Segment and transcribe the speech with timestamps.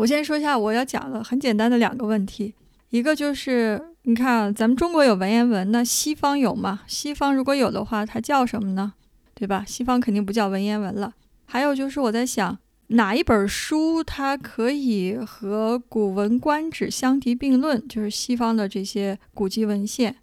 [0.00, 2.54] 我先说一下我要讲的很简单的两个问题，
[2.88, 6.80] 一个就是你看咱们中国有文言文，那西方有吗？
[6.86, 8.94] 西方如果有的话，它叫什么呢？
[9.34, 9.62] 对吧？
[9.66, 11.12] 西方肯定不叫文言文了。
[11.44, 12.56] 还有就是我在想，
[12.88, 17.86] 哪一本书它可以和《古文观止》相提并论？
[17.86, 20.16] 就是西方的这些古籍文献。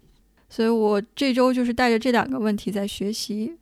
[0.48, 3.54] 所以我这周就是带着这两个问题在学习。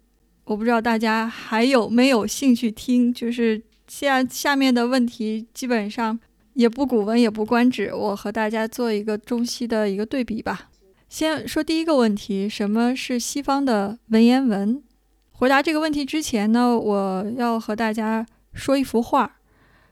[0.45, 3.13] 我不知道大家还有没有兴趣听？
[3.13, 6.19] 就是下下面的问题基本上
[6.55, 10.71] 也不古文也不观止，我和大家做一个中西的一个对比吧。
[11.09, 14.83] 先说第一个问题：什么是西方的文言文？
[15.33, 19.37] 回答这个问题之前呢，我要和大家说一幅画。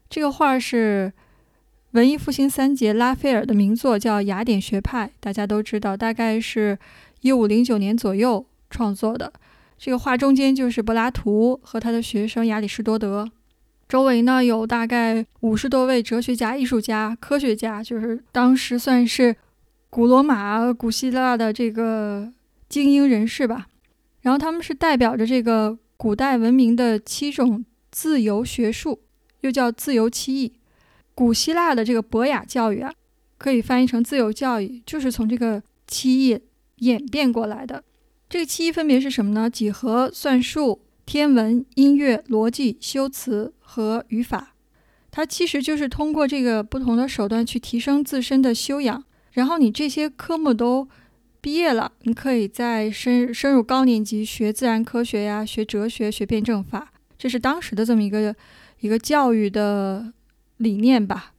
[0.09, 1.13] 这个画是
[1.93, 6.79] 文艺复兴三杰拉斐尔的名作，叫《雅典学派》，大家都知道，大概是
[7.21, 9.33] 一五零九年左右创作的。
[9.79, 13.31] 这个画中间就是柏拉图和他的学生亚里士多德，
[13.89, 19.37] 周围呢有大概五十多位哲学家、艺术家、科学家，就是当时算是
[19.91, 22.33] 古罗马、古希腊的这个
[22.69, 23.67] 精英人士吧。
[24.23, 29.01] 然后他们是代表着这个古代文明的七种自由学术，
[29.43, 30.55] 又叫自由七艺。
[31.15, 32.93] 古希腊的这个博雅教育啊，
[33.39, 36.41] 可以翻译成自由教育，就是从这个七艺
[36.79, 37.85] 演变过来的。
[38.29, 39.49] 这个七艺分别是什么呢？
[39.49, 44.55] 几何、算术、天文、音乐、逻辑、修辞和语法。
[45.11, 49.05] 它其实就是通过这个不同的手段去提升自身的修养。
[49.33, 50.89] 然后你这些科目都。
[51.41, 58.35] 毕业了，你可以再深深入高年级学自然科学呀，学哲学，学辩证法，这是当时的这么一个
[58.81, 60.11] 一个教育的
[60.57, 61.35] 理念吧。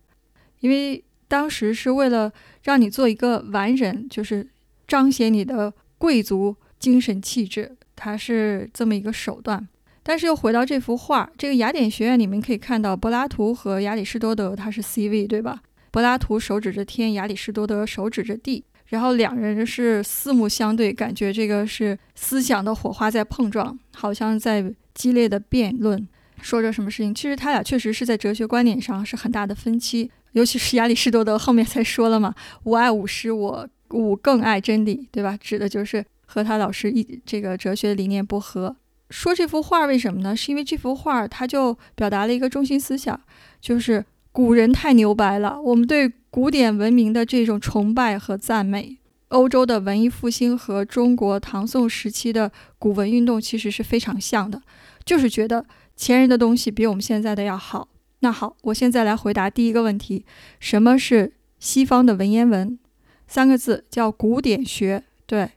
[0.60, 4.48] 因为当时是为了让你做一个完人，就是
[4.88, 9.68] 彰显你的贵族精神气质，它是这么一个手段。
[10.04, 15.62] 但是又回到这幅画，这个雅典学院里面可以看到，柏拉图和亚里士多德他是 C 位，对吧？
[15.90, 18.64] 柏拉图手指着天，亚里士多德手指着地。
[18.88, 26.08] 然后两人是四目相对，感觉这个是思想的火花在碰撞，好像在激烈的辩论，
[26.40, 27.14] 说着什么事情。
[27.14, 32.36] 其实他俩确实是在哲学观点上是很大的分歧，尤其是亚里士多德后面才说了嘛
[32.66, 35.36] ，“吾爱吾师，我吾更爱真理”，对吧？
[35.42, 38.76] 指的就是和他老师一这个哲学理念不合。
[39.10, 40.36] 说这幅画为什么呢？
[40.36, 43.20] 是因为这幅画它就表达了一个中心思想，
[43.62, 46.12] 就是古人太牛掰了，我们对。
[46.36, 48.98] 古典文明的这种崇拜和赞美，
[49.30, 54.62] 欧洲的文艺复兴和中国唐宋时期的古文运动其实是非常像的，
[55.06, 55.66] 就是觉得
[55.96, 57.88] 前人的东西比我们现在的要好。
[58.20, 60.26] 那好，我现在来回答第一个问题：
[60.60, 62.78] 什么是西方的文言文？
[63.26, 65.06] 三个字叫古典学。
[65.26, 65.52] 对，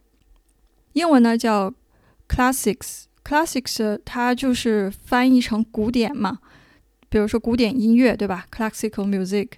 [0.98, 1.72] 英文呢叫
[2.28, 3.04] classics。
[3.24, 6.38] classics 它就是翻译成古典嘛，
[7.08, 9.50] 比如说古典音乐，对吧？classical music。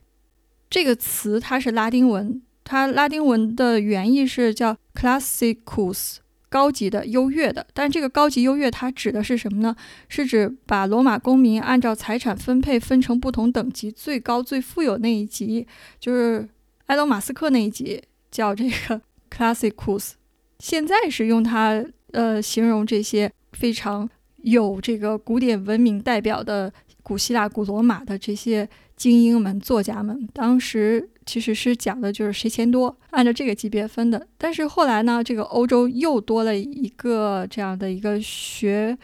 [0.68, 6.16] 这个词它是拉丁文，它拉丁文的原意是叫 classicus，
[6.48, 7.66] 高级的、优越的。
[7.72, 9.74] 但这个高级优越它指的是什么呢？
[10.08, 15.66] 是指把罗马公民按照财产分配分成不同等级，最高最富有那一级，
[15.98, 16.48] 就是
[16.86, 19.00] 埃隆·马斯克那一级，叫这个
[19.30, 20.12] classicus。
[20.60, 24.08] 现在是用它呃形容这些非常
[24.42, 26.72] 有这个古典文明代表的
[27.02, 28.68] 古希腊、古罗马的这些。
[29.00, 34.26] 精英们、作家们，当时其实是讲的就是谁钱多，按照这个级别分的。
[34.36, 38.94] 但是后来呢，这个欧洲又多了一个这样的一个学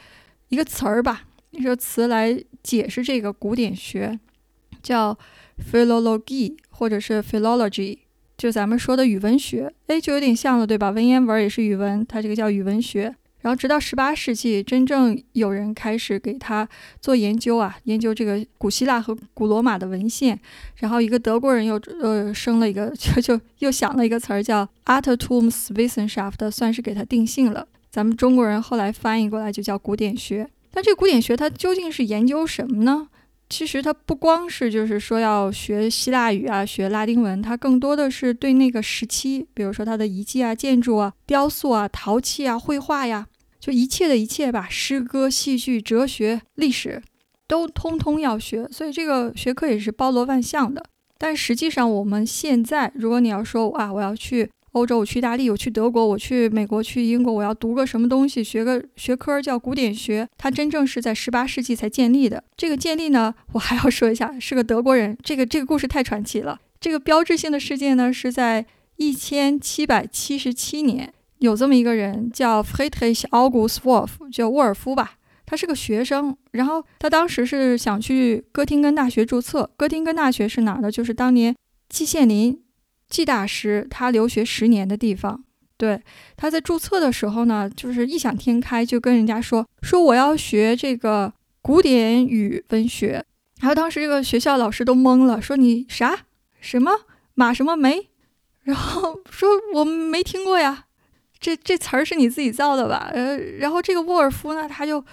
[0.50, 4.20] 一个词儿吧，一个词来解释这个古典学，
[4.82, 5.18] 叫
[5.72, 7.96] philology 或者是 philology，
[8.36, 9.72] 就咱们说的语文学。
[9.86, 10.90] 哎，就有点像了，对吧？
[10.90, 13.14] 文言文也是语文，它这个叫语文学。
[13.40, 16.68] 然后直到十八世纪，真正有人开始给他
[17.00, 20.36] 做研究啊，研究这个古希腊和古罗马的文献。
[20.76, 27.68] 然后一个德国人又呃生了一个， 就就又想了一个词儿叫 Altertumswissenschaft，算是给他定性了。
[27.88, 30.48] 咱们中国人后来翻译过来就叫古典学。
[30.72, 33.08] 但这个古典学它究竟是研究什么呢？
[33.48, 43.26] 其实它不光是就是说要学希腊语啊，学拉丁文，它更多的是对那个时期，比如说它的遗迹啊、建筑啊、雕塑啊、陶器啊、绘画呀。
[43.58, 47.02] 就一切的一切吧，诗歌、戏剧、哲学、历史，
[47.48, 48.68] 都通通要学。
[48.70, 50.84] 所以这个学科也是包罗万象的。
[51.18, 62.44] 但实际上，我们现在，如果你要说啊，我要去欧洲，我去意大利，我去德国，我去美国，去英国，我要读个什么东西，学个学科叫古典学，它真正是在十八世纪才建立的。
[62.58, 65.16] 这个建立呢，我还要说一下，是个德国人。
[65.22, 66.60] 这个这个故事太传奇了。
[66.78, 71.10] 这个标志性的事件呢，是在一千七百七十七年。
[71.38, 75.14] 有这么一个人叫 Friedrich August Wolf，叫沃尔夫吧。
[75.46, 79.70] 他是个学生，然后他当时是想去哥廷根大学注册。
[79.78, 80.90] 哥廷根大学是哪儿的？
[80.90, 81.54] 就是当年
[81.88, 82.58] 季羡林
[83.08, 85.44] 季大师他留学十年的地方。
[85.76, 86.00] 对，
[86.36, 93.24] 他在注册的时候呢，就是异想天开，就跟人家说说我要学这个古典语文学。
[93.60, 96.26] 然后当时这个学校老师都懵了，说你啥
[96.60, 96.92] 什么
[97.34, 98.08] 马什么梅，
[98.62, 100.86] 然后说我没听过呀，
[101.38, 103.10] 这这词儿是你自己造的吧？
[103.12, 105.04] 呃，然后这个沃尔夫呢，他就。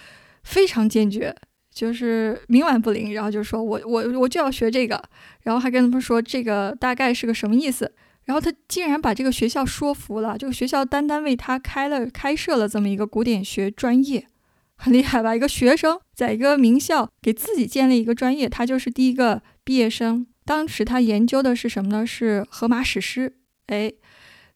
[0.45, 1.33] 非常坚决，
[1.73, 5.01] 就是冥顽不灵，然后就说我我我就要学这个，
[5.41, 7.91] 然后还跟他们说这个大概是个什么意思，
[8.25, 14.27] 然后他竟然把这个学校说服了，这个学校单单为他开了开设了这么一个古典学专业，
[14.75, 15.35] 很厉害吧？
[15.35, 20.27] 一个学生在一个名校给自己建立一个专业，他就是第一个毕业生。
[20.45, 22.05] 当时他研究的是什么呢？
[22.05, 23.37] 是荷马史诗，
[23.67, 23.91] 哎，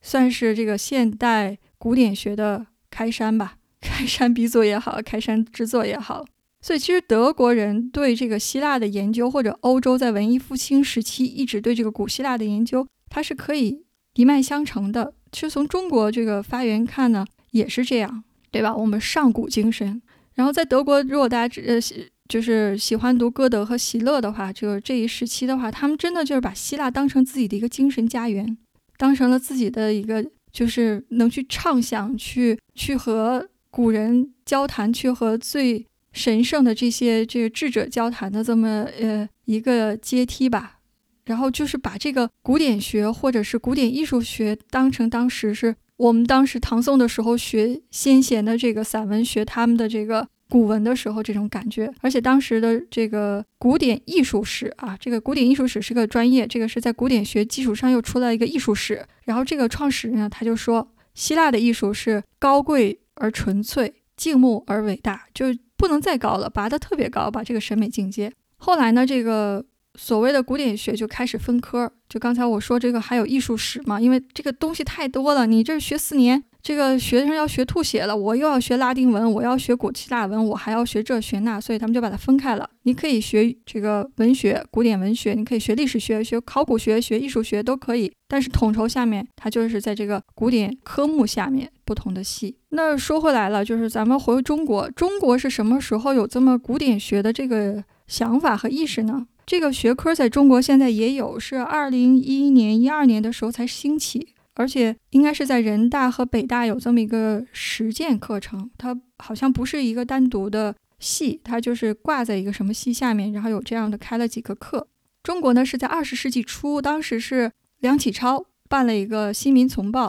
[0.02, 3.54] 算是这个现代古典学的开山吧。
[3.80, 6.24] 开山鼻祖也好，开山之作也好，
[6.60, 13.84] 所以其实德国人对这个希腊的研究，或者欧洲在文艺复兴时期一直对这个古希腊的研究，它是可以
[14.14, 15.14] 一脉相承的。
[15.30, 18.74] 其实从中国这个发源看呢，也是这样，对吧？
[18.74, 20.02] 我们上古精神。
[20.34, 21.80] 然后在德国，如果大家呃
[22.28, 28.58] 就是喜欢读歌德和席勒的话，就这一时期的话，他们真的就是把希腊当成自己的一个精神家园，
[28.96, 33.48] 当成了自己的一个，就是能去畅想、去去和。
[33.70, 40.78] 古人交谈，去和最神圣的这些这个智者交谈的这么呃一个阶梯吧，
[41.26, 63.00] 然后就是把这个古典学或者是古典艺术学当成当时是我们当时唐宋的时候学先贤的这个散文学他们的这个古文的时候这种感觉，而且当时的这个古典艺术史啊，这个古典艺术史是个专业，这个是在古典学基础上又出来一个艺术史，然后这个创始人呢他就说，希腊的艺术是高贵。
[63.20, 65.46] 而纯粹、静穆而伟大，就
[65.78, 68.30] 不能再高了，拔得特别高，把这个审美境界。
[68.56, 69.64] 后来呢，这个
[69.94, 76.44] 所谓的古典学就开始分科，就刚才我说这个还有艺术史嘛，因为这个东西太多了，你这学四年。
[76.68, 82.68] 这个学生要学吐血了，我又要学拉丁文，我要学古希腊文，我还要学这学那，所以他们就把它分开了。
[82.82, 88.12] 你可以学这个文学、古典文学，你可以学历史学、学考古学、学艺术学都可以。
[88.28, 92.58] 但是统筹下面，它就是在这个古典科目下面不同的系。
[92.68, 99.26] 那说回来了，就是咱们回中国，中国是什么时候有这么古典学的这个想法和意识呢？
[99.46, 104.34] 这个学科在中国现在也有，是二零一一年、一二年的时候才兴起。
[104.58, 114.88] 而且应该是在人大和北大有这么一个实践课程，它好像不是一个单独的系，它就是挂在一个什么系下面，然后有这样的开了几个课。
[115.22, 120.06] 中国呢是在二十世纪初，当时是梁启超办了一个《新民丛报》，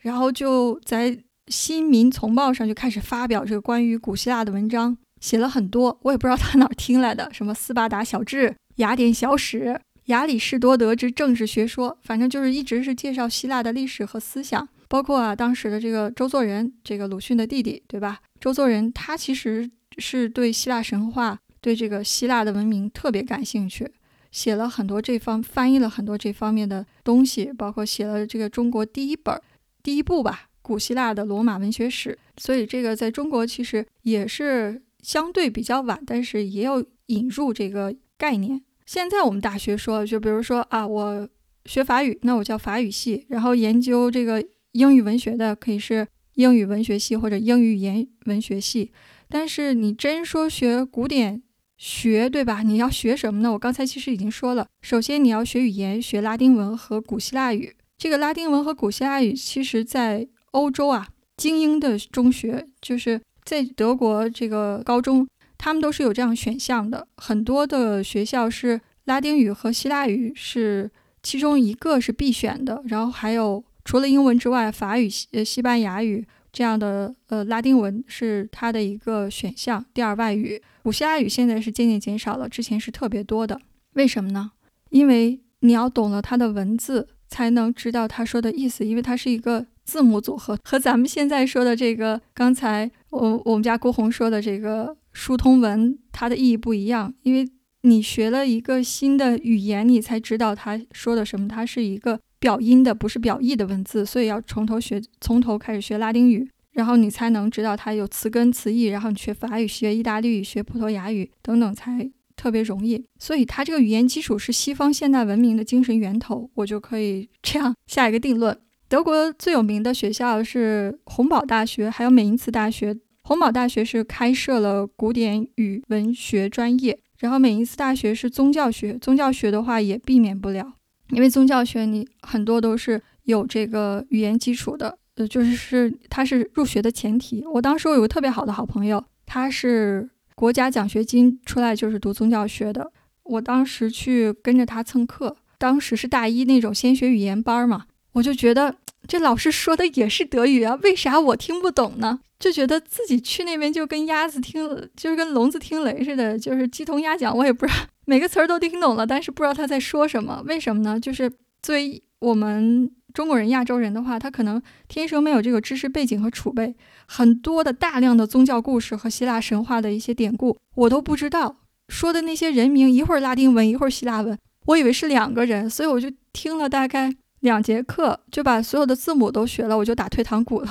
[0.00, 1.12] 然后就在
[1.46, 9.80] 《新民丛报》上就开始发表这个关于古希腊的文章，写了很多，我也不知道他哪儿听来的，什么斯巴达小志、雅典小史。
[10.06, 18.20] 亚里士多德之政治学说，反正就是一直是介绍希腊的历史和思想，包括啊当时的这个周作人，这个鲁迅的弟弟，对吧？
[18.40, 23.88] 周作人他其实是对希腊神话、对这个希腊的文明特别感兴趣，
[24.32, 29.40] 写了很多这方，翻译了很多这方面的东西，包括写了这个中国第一本、
[29.82, 32.18] 第一部吧古希腊的罗马文学史。
[32.38, 38.62] 所以这个在中国其实也是相对比较晚，但是也有引入这个概念。
[38.86, 41.28] 现在我们大学说，就比如说啊，我
[41.64, 48.90] 学法语，那我叫法语系；然后研究这个英语文学的，可以是英语文学系或者英语语言文学系。
[49.28, 51.42] 但是你真说学古典
[51.78, 52.62] 学，对吧？
[52.62, 53.52] 你要学什么呢？
[53.52, 57.74] 我刚才其实已经说了，首先你要学语言，学拉丁文和古希腊语。
[57.96, 65.26] 这个拉丁文和古希腊语，其实在欧洲啊，精英的中学，就是在德国这个高中。
[65.64, 70.90] 他们都是有这样选项的，很多的学校是拉丁语和希腊语是
[71.22, 80.60] 其中一个是必选的，然后还有除了英文之外，法语、呃西班牙语这样的呃拉丁文是它的一个选项，第二外语。
[80.82, 83.60] 古希腊语现在是渐渐减少了，之前是特别多的。
[83.92, 84.50] 为什么呢？
[84.90, 94.96] 因为你要懂了它的文字，才能知道他说的意思，因为它是一个字母组合，和咱们现在说的这个刚才我我们家郭红说的这个。
[95.12, 97.48] 疏通文，它的意义不一样，因为
[97.82, 101.48] 你学了一个新的语言，你才知道他说的什么。
[101.48, 108.84] 它是一个表音的，不是表意的文字，所以要从头学，从头开始学拉丁语，然后你才能知道它有词根、词义。
[108.84, 113.04] 然后你学法语、学意大利语、学葡萄牙语等等，才特别容易。
[113.18, 118.56] 所以它这个语言基础是西方现代文明的精神源头，我就可以这样下一个定论。
[118.88, 122.96] 德国最有名的学校是洪堡大学，还有美因茨大学。
[123.24, 128.98] 洪堡大学是开设了古典语文学专业，然后美因斯大学是宗教学。
[128.98, 130.74] 宗教学的话也避免不了，
[131.10, 137.44] 因为宗教学你很多都是有这个语言基础的，呃，就是是它是入学的前提。
[137.46, 142.90] 我当时我有个特别好的好朋友，他是国家奖学金出来就是读宗教学的，
[143.22, 148.74] 我当时去跟着他蹭课，当时是大一那种先学语言班嘛，我就觉得。
[149.08, 152.20] 这老师说的也是德语啊，为啥我听不懂呢？
[152.38, 154.64] 就觉得自己去那边就跟鸭子听，
[154.96, 157.36] 就是跟聋子听雷似的，就是鸡同鸭讲。
[157.36, 160.40] 我也不知道每个词儿都听懂了，但是不知道他在说什么。
[160.46, 161.00] 为什么呢？
[161.00, 161.28] 就是
[161.62, 166.76] 作为我们中国人、亚洲人的话，他可能天生没有这个知识背景和储备，
[167.08, 171.56] 很多的大量的宗教故事和希腊神话的一些典故，我都不知道。
[171.88, 177.12] 说的那些人名，一会儿拉丁文，一会儿希腊文，我以为是两个人，所以我就听了大概。
[177.42, 180.68] 两节课就把所有的字母都学了，我就打退堂鼓了。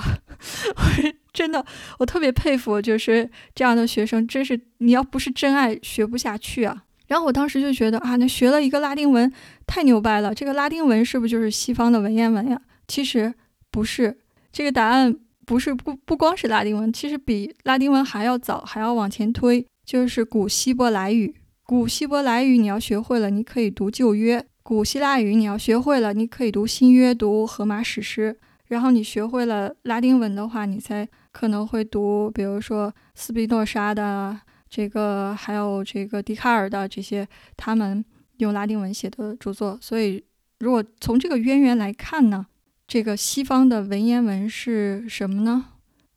[1.32, 1.66] 真的，
[2.00, 6.84] 我特别佩服，就是这样的学生，真是你要不是真爱，学不下去啊。
[7.08, 9.32] 然后我当时就觉得啊，那学了一个拉丁文
[9.68, 10.34] 太牛掰了。
[10.34, 12.60] 这个拉丁文是不是就是西方的文言文呀？
[12.88, 13.34] 其实
[13.70, 14.18] 不是，
[14.52, 21.36] 这个答案不是不不光是拉丁文，其实比拉丁文还要早，还要往前推，就是古希伯来语。
[21.64, 24.46] 古希伯来语你要学会了，你可以读旧约。
[24.64, 28.40] 古希腊语你要学会了，你可以读新约、读荷马史诗。
[28.68, 34.40] 然后你学会了拉丁文的话，你才可能会读，比如说斯宾诺莎的
[34.70, 37.28] 这个，还有这个笛卡尔的这些，
[37.58, 38.06] 他们
[38.38, 39.78] 用拉丁文写的著作。
[39.82, 40.24] 所以，
[40.60, 42.46] 如果从这个渊源来看呢，
[42.88, 45.66] 这个西方的文言文是什么呢？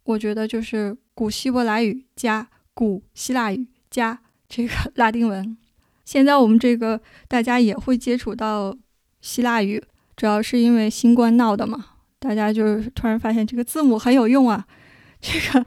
[0.05, 5.57] 我觉得就是古希伯来语加古希腊语加这个拉丁文。
[6.05, 8.77] 现在我们这个大家也会接触到
[9.21, 9.83] 希腊语，
[10.17, 11.87] 主要是因为新冠闹的嘛。
[12.19, 14.67] 大家就是突然发现这个字母很有用啊，
[15.21, 15.67] 这个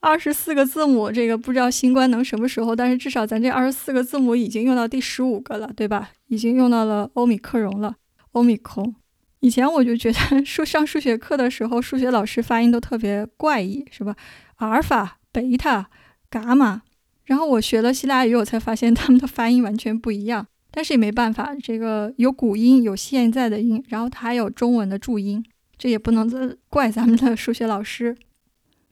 [0.00, 6.10] 二十四个字母，这个不知道新冠能什么时候，但是至少咱这二十四个字母已经用到第十五个了，对吧？
[6.28, 7.96] 已经用到了欧米克戎了，
[8.32, 8.94] 欧米空。
[9.40, 14.14] 以前我就觉得数上数学课的时候，数学老师发音都特别怪异，是吧？
[14.56, 15.90] 阿尔法、贝塔、
[16.30, 16.82] 伽马。
[17.28, 20.46] 然后我学了希腊语，我才发现他们的发音完全不一样。
[20.70, 25.44] 但是也没办法，这个有古音，有现在的音，然后它还有中文的注音，
[25.76, 28.16] 这也不能 怪咱们的数学老师。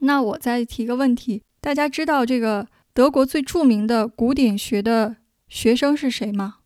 [0.00, 5.16] 那我再提个问题，大家知道这个德国最著名的古典学的
[5.48, 6.56] 学生是谁吗？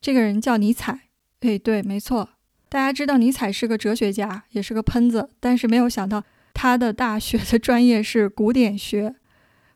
[0.00, 1.00] 这个人叫尼采。
[1.40, 2.28] 哎，对，没错。
[2.68, 6.22] 大家知道尼采是个哲学家，也是个喷子，但是没有想到
[6.54, 9.16] 他的大学的专业是古典学。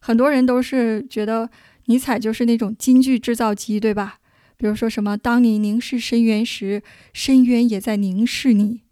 [0.06, 1.50] 很多人都是觉得
[1.86, 4.20] 尼采就是那种金句制造机，对吧？
[4.56, 6.80] 比如说什么“当你凝视深渊时，
[7.12, 8.82] 深渊也在凝视你”，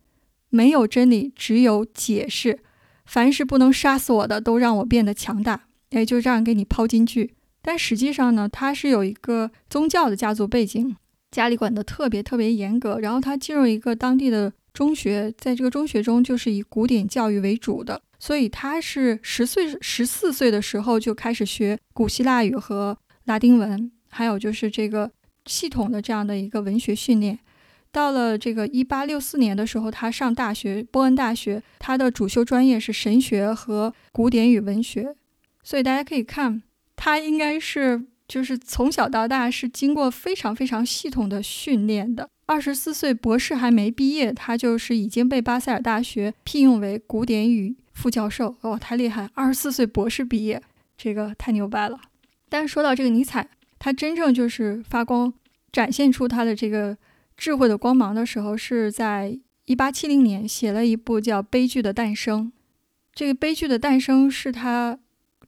[0.50, 2.58] 没有真理，只有解释。
[3.06, 5.68] 凡是不能杀死我的，都让我变得强大。
[5.90, 7.34] 哎，就这样给你抛金句。
[7.62, 10.96] 但实际上呢，他是有一个宗教的家族背景，
[11.30, 12.98] 家里管得特别特别严格。
[12.98, 18.02] 然后他进入一个当地的中学，在这个中学中就是以古典教育为主的。
[18.24, 25.10] 所以他是十岁、十四岁的时候就开始学古希腊语和拉丁文，还有就是这个
[25.44, 27.38] 系统的这样的一个文学训练。
[27.92, 35.14] 到了这个一八六四年的时候，他上大学，波恩大学，他的主修专业是神学和古典语文学。
[35.62, 36.62] 所以大家可以看，
[36.96, 42.30] 他应该是就是从小到大是经过非常非常系统的训练的。
[42.46, 47.76] 二十四岁，博士还没毕业，他就是已经被巴塞尔大学聘用为古典语。
[47.94, 49.30] 副教授哦，太厉害！
[49.34, 50.60] 二十四岁博士毕业，
[50.98, 51.96] 这个太牛掰了。
[52.48, 53.48] 但是说到这个尼采，
[53.78, 55.32] 他真正就是发光，
[55.70, 56.98] 展现出他的这个
[57.36, 62.46] 智慧的光芒的时候，是在一八七零年写了一部叫《悲剧的诞生》。
[63.14, 64.98] 这个《悲剧的诞生》是他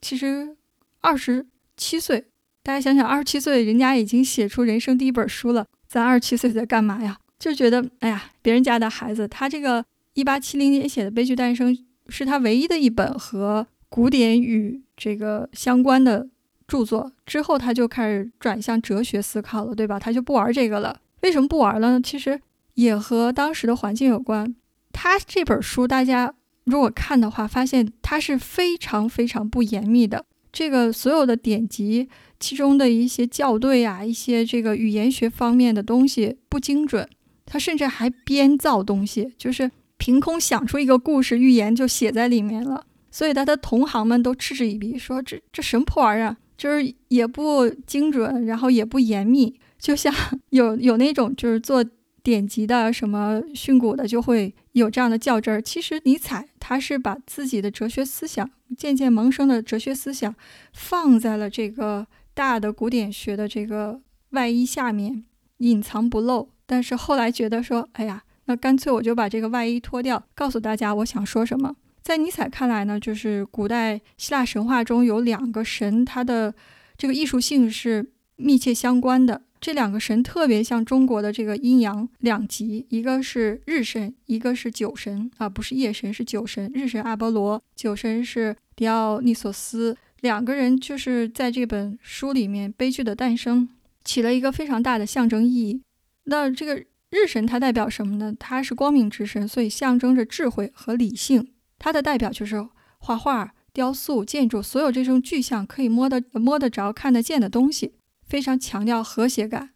[0.01, 0.57] 其实
[1.01, 1.45] 二十
[1.77, 2.27] 七岁，
[2.63, 7.17] 大家想想，二十七岁人家已经写出人生第一本书了，咱二十七岁在干嘛呀？
[7.39, 11.75] 就觉得哎呀，别人家的孩子，他这个一八七零年写的《悲剧诞生》。
[12.09, 16.29] 是他唯一的一本和古典语这个相关的
[16.69, 17.11] 著作。
[17.25, 19.99] 之后他就开始转向哲学思考了，对吧？
[19.99, 21.01] 他就不玩这个了。
[21.23, 22.01] 为什么不玩了呢？
[22.01, 22.41] 其实
[22.75, 24.55] 也和当时的环境有关。
[24.93, 26.33] 他这本书，大家
[26.65, 30.27] 如果看的话，发现它是非常非常不严密的。
[30.57, 32.09] 这个所有的典籍，
[32.41, 37.07] 其中的一些校对啊，一些这个语言学方面的东西不精准。
[37.45, 39.71] 他甚至还编造东西，就是。
[39.99, 50.13] 凭空想出一个故事寓言就写在里面了，所以他的同行们都嗤之以鼻，说这这什么破玩意儿，就是也不精准，然后也不严密，就像
[50.51, 51.83] 有有那种就是做
[52.23, 55.61] 典籍的什么训诂的就会有这样的较真儿。
[55.61, 60.35] 其实尼采他是把自己的哲学思想渐渐萌生的哲学思想
[60.73, 65.25] 放在了这个大的古典学的这个外衣下面，
[65.59, 66.51] 隐藏不露。
[66.67, 71.75] 但是后来觉得说，哎呀，那干脆我就把这个外衣脱掉，告诉大家我想说什么。
[72.03, 76.55] 在尼采看来呢，就是古代希腊神话中有两个神，他的
[76.97, 79.43] 这个艺术性是密切相关的。
[79.67, 86.71] 这两个神特别像中国的这个阴阳两极，一个是日神，一个是酒神啊，不是夜神，是酒神。
[86.73, 89.97] 日神阿波罗，酒神是狄奥尼索斯。
[90.21, 93.69] 两个人就是在这本书里面，悲剧的诞生
[94.05, 95.83] 起了一个非常大的象征意义。
[96.27, 98.33] 那这个日神它代表什么呢？
[98.39, 101.45] 它是光明之神，所以象征着智慧和理性。
[101.81, 102.65] 它的代表就是
[102.99, 107.95] 画画、雕塑、建筑，所有这种具象可以摸得摸得着、看得见的东西。
[108.27, 109.71] 非常强调和谐感，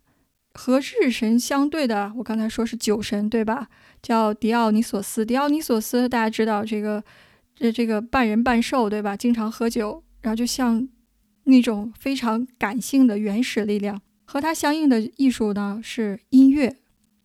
[0.53, 3.69] 和日神相对的，我刚才说是酒神，对吧？
[4.03, 5.25] 叫狄奥尼索斯。
[5.25, 7.03] 狄奥尼索斯大家知道，这个
[7.55, 9.17] 这这个半人半兽，对吧？
[9.17, 10.89] 经常喝酒，然后就像
[11.45, 14.01] 那种非常感性的原始力量。
[14.25, 16.77] 和它相应的艺术呢是音乐。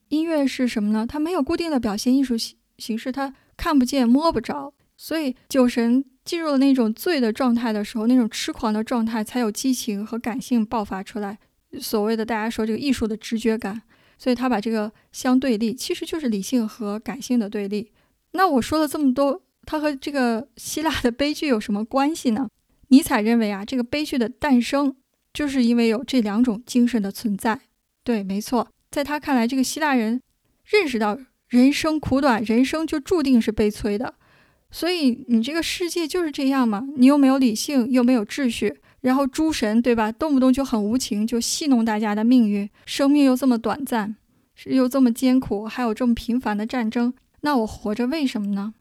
[0.10, 1.06] 音乐是什么呢？
[1.08, 4.74] 它没有固定的表现艺术形形式，它看不见摸不着，
[5.06, 6.04] 所以酒神。
[6.26, 11.38] 进入了那种醉的状态的时候，那种痴狂的状态，才有激情和感性爆发出来。
[11.80, 13.80] 所谓的大家说这个艺术的直觉感，
[14.18, 17.92] 所以他把这个相对立，其实就是理性和感性的对立。
[18.32, 22.50] 那我说了这么多，它和这个希腊的悲剧有什么关系呢？
[22.88, 24.96] 尼采认为啊，这个悲剧的诞生
[25.32, 27.62] 就是因为有这两种精神的存在。
[28.04, 30.20] 对，没错，在他看来，这个希腊人
[30.66, 31.20] 认识到
[31.50, 34.16] 人生苦短，人生就注定是悲催的。
[34.76, 36.86] 所以你这个世界就是这样嘛？
[36.98, 42.70] 你又没有理性，又没有秩序，然后诸神对吧，动不动就很无情，就戏弄大家的命运。
[42.86, 44.18] 生命又这么短暂，
[44.66, 48.74] 又这么艰苦，还有这么频繁的战争，那我活着为什么呢？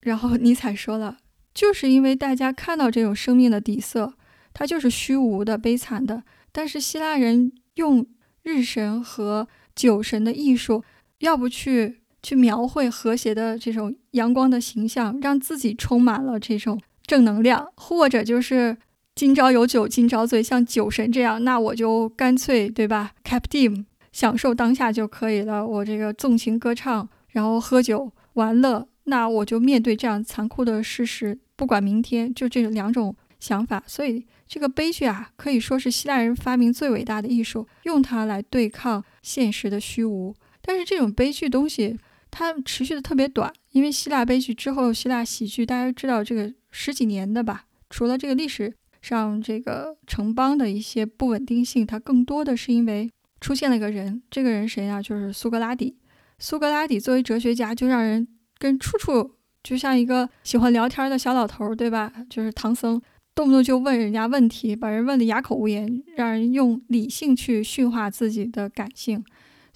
[0.00, 1.18] 然后尼采说了，
[1.54, 4.14] 就是因为大家看到这种生命的底色，
[4.52, 6.24] 它就是虚无的、悲惨的。
[6.50, 8.04] 但是希腊人用
[8.42, 10.82] 日神和酒神的艺术，
[11.20, 12.00] 要不去。
[12.22, 18.76] 去描绘和谐的这种阳光的形象，让自己充满了这种正能量，或者就是
[19.14, 25.66] 今朝有酒今朝醉，像酒神这样，那我就干脆对吧，captive 享受当下就可以了。
[25.66, 33.82] 我这个纵情歌唱，然后喝酒玩乐，那我就面对这样残酷的事实，不管明天，就这两种想法。
[33.86, 40.34] 所以这个悲剧啊，可以说是希腊人发明最伟大的艺术，用它来对抗现实的虚无。
[40.60, 41.96] 但是这种悲剧东西。
[42.30, 47.64] 它持续的特别短，因为希腊悲剧之后，希腊喜剧大家知道这个十几年的吧。
[47.90, 53.10] 除了这个历史上这个城邦的一些不稳定性，它更多的是因为
[53.40, 55.02] 出现了一个人，这个人谁呢？
[55.02, 55.96] 就是苏格拉底。
[56.38, 62.12] 苏格拉底作为哲学家，就让人跟处处就像一个喜欢聊天的小老头，对吧？
[62.28, 63.00] 就是唐僧，
[63.34, 69.24] 动不动就问人家问题，把人问得哑口无言，让人用理性去驯化自己的感性。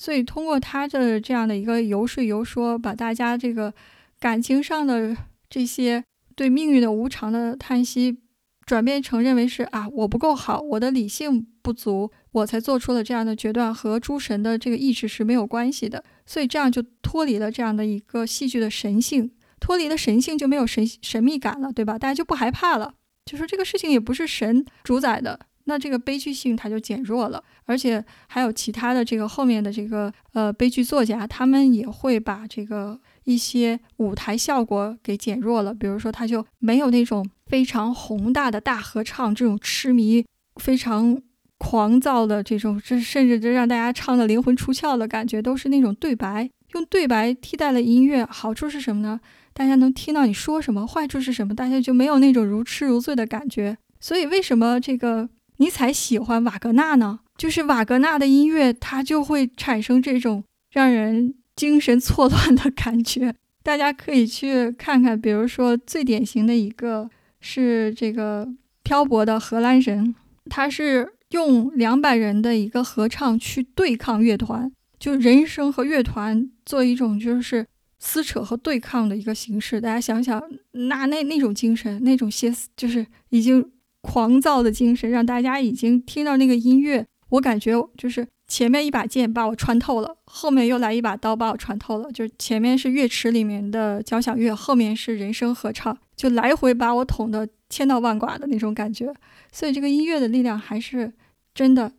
[0.03, 3.73] 所以，通过他的这样的一个游说游说，把大家这个
[4.19, 5.17] 感情上的
[5.49, 6.03] 这些
[6.35, 8.19] 对命运的无常的叹息，
[8.67, 16.03] 转变成认为是啊，我不够好，我的理性不足，我才做出了这样的决断，和诸神的这个意志是没有关系的。
[16.27, 21.97] 所以这样就脱离了这样的一个戏剧的神性，脱离了神性就没有神神秘感了，对吧？
[21.97, 25.39] 大家就不害怕了，就说这个事情也不是神主宰的。
[25.65, 35.73] 那这个悲剧性它就减弱了，而且还有其他的这个后面的这个呃悲剧作家，他们也会把这个一些舞台效果给减弱了。
[35.73, 40.25] 比如说，他就没有那种非常宏大的大合唱，这种痴迷、
[40.57, 41.17] 非常
[41.59, 48.27] 狂躁的这种，这甚至这让大家唱的灵魂出窍的感觉，都是那种对白，用对白替代了音乐。
[48.27, 49.21] 好处是什么呢？
[49.53, 50.87] 大家能听到你说什么。
[50.87, 51.55] 坏处是什么？
[51.55, 53.77] 大家就没有那种如痴如醉的感觉。
[54.01, 55.29] 所以为什么这个？
[55.63, 63.33] 你才喜欢瓦格纳呢，就是瓦格纳的音乐，它就会产生这种让人精神错乱的感觉。
[63.63, 67.09] 大家可以去看看，比如说最典型的一个
[67.41, 70.13] 是这个漂泊的荷兰人，
[70.51, 77.65] 他是用两百人的一个合唱去对抗乐团，就人声和乐团做一种就是
[78.01, 79.81] 撕扯和对抗的一个形式。
[79.81, 83.71] 大家想想，那那那种精神，那种歇斯，就是已经。
[84.03, 92.13] 狂躁的精神让大家已经听到那个音乐，我感觉就是前面一把剑把我穿透了，后面又来一把刀把我穿透了。
[92.13, 99.15] 就是前面是乐池里面的交响乐，后面是人声合唱，就来回把我捅得千刀万剐的那种感觉。
[99.51, 101.13] 所以这个音乐的力量还是
[101.55, 101.93] 真的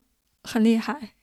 [0.43, 1.13] 很厉害。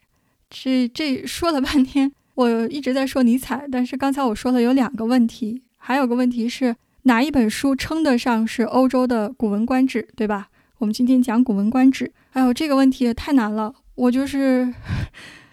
[0.48, 10.48] 这这说了半天，我一直在说尼采，但是刚才我说了有两个问题，还有个问题是，哪一本书称得上是欧洲的《古文观止》，对吧？
[10.80, 12.06] 我们今天讲《古文观止》。
[12.30, 14.72] 哎呦，这个问题也太难了，我就是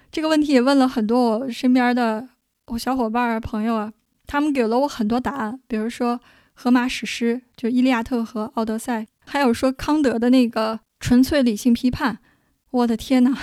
[0.10, 2.30] 这个问题也问了很多我身边的
[2.68, 3.92] 我小伙伴儿朋友啊，
[4.26, 6.22] 他们给了我很多答案，比如说
[6.54, 12.20] 荷马史诗，就《伊利亚特》和《奥德赛》，还有说康德的那个纯粹理性批判。
[12.72, 13.38] 我的天哪，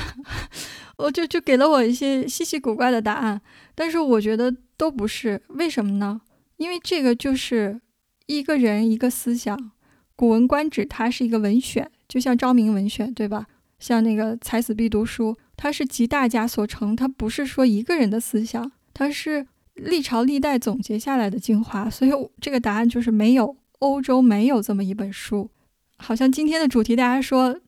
[0.97, 3.43] 我就就给了我一些稀奇古怪的答案，
[3.75, 6.23] 但是我觉得都不是，为什么呢？
[6.57, 7.79] 因为这个就是
[8.25, 9.55] 一个人一个思想，
[10.17, 13.47] 《古文观止》它是一个文选，就像昭明文选，对吧？
[13.79, 21.91] 像那个才子必读书，它是集大家所成，它不是说一个人的思想，它是历朝历代总结下来的精华。
[21.91, 25.51] 所以这个答案就是没有，欧洲没有这么一本书。
[25.99, 27.61] 好像今天的主题，大家说。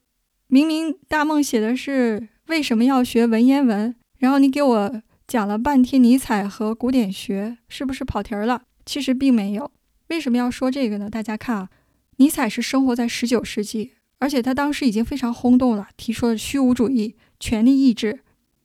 [0.48, 8.62] 明明大梦写的是为什么要学文言文，然后你给我讲了半天尼采和古典学，是不是跑题儿了？
[8.85, 9.68] 其实并没有。
[10.06, 11.11] 为什么要说这个呢？
[11.11, 11.68] 大家看啊，
[12.16, 18.20] 尼采是生活在十九世纪，而且他当时已经非常轰动了，提出了虚无主义、权力意志，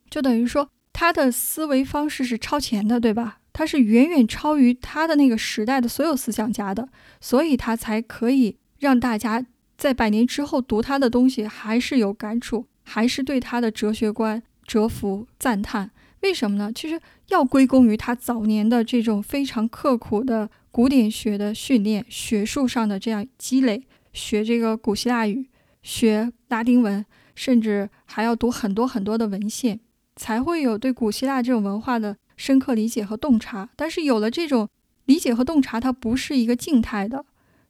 [0.08, 3.38] 就等于说他的思维方式是超前的，对吧？
[3.52, 6.88] 他是远远超于他的那个时代的所有思想家的，
[7.20, 9.44] 所以他才可以让大家。
[9.78, 15.90] 在百年之后读他的东西，还是有感触，还是对他的哲学观折服赞叹。
[16.20, 16.70] 为什么呢？
[16.72, 25.48] 其实要归功于他早年的这种非常刻苦的古典学的训练，学术上的这样积累，学这个古希腊语，
[25.82, 27.04] 学拉丁文，
[27.36, 29.78] 甚至还要读很多很多的文献，
[30.16, 33.68] 才会有对古希腊这种文化的深刻理解和洞察。
[33.76, 34.68] 但是有了这种
[35.04, 37.24] 理解和洞察，它不是一个静态的，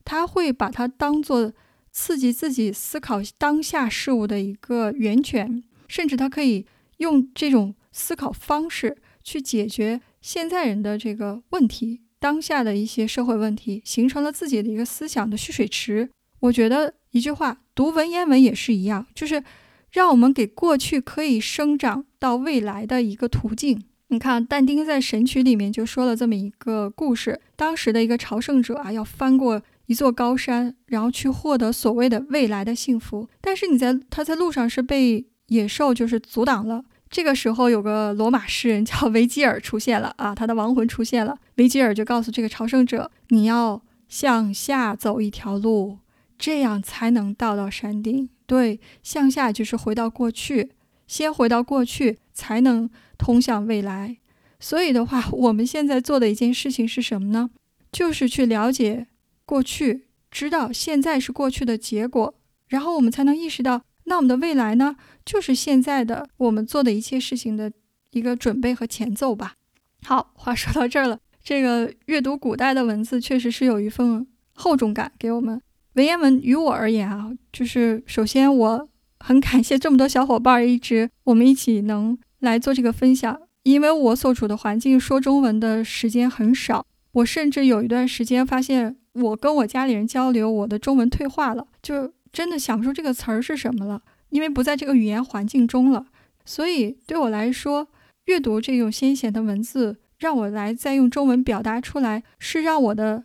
[0.05, 1.53] 他会把它当做。
[1.95, 6.65] 刺激自己思考当下事物的一个源泉，甚至他可以
[6.97, 16.09] 用这种思考方式去解决现在人的这个问题，当下的一些社会问题，形成了自己的一个思想的蓄水池。
[16.39, 19.43] 我觉得一句话，读文言文也是一样，就是
[19.91, 23.83] 让我们给过去可以生长到未来的一个途径。
[24.07, 29.61] 你看，但丁在《神曲》里面就说了这么一个故事：当时的一个朝圣者啊，要翻过。
[29.87, 33.29] 一座高山，然后去获得所谓的未来的幸福。
[33.43, 36.85] 但是你在他在路上是被野兽就是阻挡了。
[37.11, 41.37] 这个时候有个罗马诗人叫维吉尔出现了啊，他的亡魂出现了。
[41.57, 45.99] 维吉尔就告诉这个朝圣者：“你要向下走一条路，
[46.39, 48.29] 这样才能到到山顶。
[48.47, 50.73] 对，向下就是回到过去，
[51.07, 54.19] 先回到过去，才能通向未来。
[54.59, 57.51] 所以的话，我们现在做的一件事情是什么呢？
[57.91, 59.07] 就是去了解。”
[59.45, 62.35] 过去知道现在是过去的结果，
[62.69, 67.71] 然后我们才能意识到，那我们的未来呢，就是现在的我们做的一切事情的
[68.13, 69.57] 一个准备和前奏吧。
[70.05, 75.61] 好，话说到这儿了，这个阅读古代的文字确实是有一份厚重感给我们。
[75.95, 78.89] 文言文于我而言啊，就是首先我
[79.21, 88.97] 很感谢这么多小伙伴一直我们一起能来做这个分享，因为我所处的环境说中文的时间很少，我甚至有一段时间发现。
[89.15, 94.01] 我跟我家里人交流，我的中文退化了，就真的想不出这个词儿是什么了，
[94.31, 96.07] 因为不在这个语言环境中了。
[96.47, 97.89] 所以对我来说，
[98.25, 103.25] 阅读这种先贤的文字，让我来再用中文表达出来，是让我的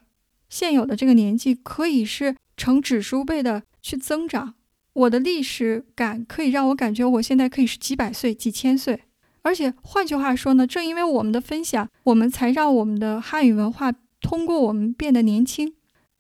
[0.49, 4.55] 现有的这个年纪可以是成指数倍的去增长。
[4.93, 9.03] 我的历史感可以让我感觉我现在可以是几百岁、几千岁。
[9.43, 15.75] 而且换句话说呢，正因为我们的分享，我们才让我们的汉语文化通过我们变得年轻。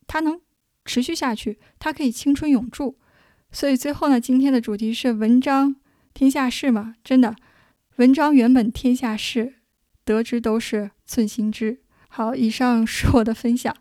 [0.05, 0.39] 它能
[0.85, 2.99] 持续下去，它可以青春永驻。
[3.51, 5.75] 所以最后呢，今天的主题是文章
[6.13, 6.93] 天下事嘛？
[7.03, 7.35] 真的，
[7.95, 9.55] 文章原本天下事，
[10.07, 11.79] 得之都是寸心之。
[12.07, 13.75] 好，以上是我的分享。